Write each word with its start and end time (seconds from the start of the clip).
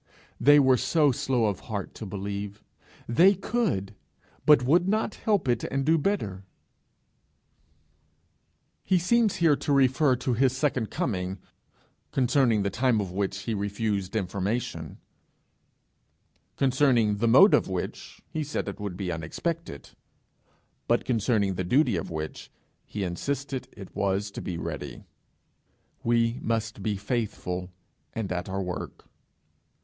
They 0.39 0.59
were 0.59 0.77
so 0.77 1.11
slow 1.11 1.45
of 1.45 1.59
heart 1.59 1.93
to 1.93 2.07
believe! 2.07 2.63
They 3.07 3.35
could 3.35 3.93
but 4.47 4.63
would 4.63 4.87
not 4.87 5.13
help 5.13 5.47
it 5.47 5.63
and 5.65 5.85
do 5.85 5.95
better! 5.99 6.43
He 8.83 8.97
seems 8.97 9.35
here 9.35 9.55
to 9.57 9.71
refer 9.71 10.15
to 10.15 10.33
his 10.33 10.57
second 10.57 10.89
coming 10.89 11.37
concerning 12.11 12.63
the 12.63 12.71
time 12.71 12.99
of 12.99 13.11
which, 13.11 13.41
he 13.43 13.53
refused 13.53 14.15
information; 14.15 14.97
concerning 16.57 17.17
the 17.17 17.27
mode 17.27 17.53
of 17.53 17.67
which, 17.67 18.23
he 18.27 18.43
said 18.43 18.67
it 18.67 18.79
would 18.79 18.97
be 18.97 19.11
unexpected; 19.11 19.91
but 20.87 21.05
concerning 21.05 21.53
the 21.53 21.63
duty 21.63 21.95
of 21.95 22.09
which, 22.09 22.49
he 22.87 23.03
insisted 23.03 23.67
it 23.77 23.95
was 23.95 24.31
to 24.31 24.41
be 24.41 24.57
ready: 24.57 25.03
we 26.03 26.39
must 26.41 26.81
be 26.81 26.97
faithful, 26.97 27.71
and 28.13 28.31
at 28.31 28.49
our 28.49 28.63
work. 28.63 29.07